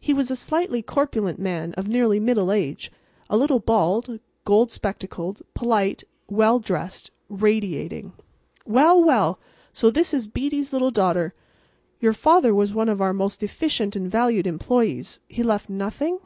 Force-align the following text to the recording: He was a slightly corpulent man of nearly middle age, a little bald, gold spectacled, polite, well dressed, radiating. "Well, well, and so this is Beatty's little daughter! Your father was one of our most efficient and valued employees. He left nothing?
He 0.00 0.14
was 0.14 0.30
a 0.30 0.34
slightly 0.34 0.80
corpulent 0.80 1.38
man 1.38 1.74
of 1.74 1.88
nearly 1.88 2.18
middle 2.18 2.50
age, 2.50 2.90
a 3.28 3.36
little 3.36 3.58
bald, 3.60 4.18
gold 4.46 4.70
spectacled, 4.70 5.42
polite, 5.52 6.04
well 6.26 6.58
dressed, 6.58 7.10
radiating. 7.28 8.14
"Well, 8.64 9.04
well, 9.04 9.28
and 9.32 9.38
so 9.76 9.90
this 9.90 10.14
is 10.14 10.26
Beatty's 10.26 10.72
little 10.72 10.90
daughter! 10.90 11.34
Your 12.00 12.14
father 12.14 12.54
was 12.54 12.72
one 12.72 12.88
of 12.88 13.02
our 13.02 13.12
most 13.12 13.42
efficient 13.42 13.94
and 13.94 14.10
valued 14.10 14.46
employees. 14.46 15.20
He 15.28 15.42
left 15.42 15.68
nothing? 15.68 16.18